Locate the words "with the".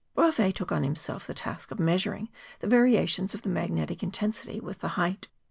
4.59-4.87